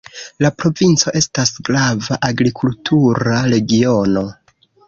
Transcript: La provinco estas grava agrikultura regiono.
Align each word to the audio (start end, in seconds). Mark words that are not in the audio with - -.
La 0.43 0.49
provinco 0.61 1.13
estas 1.19 1.51
grava 1.69 2.19
agrikultura 2.31 3.39
regiono. 3.55 4.29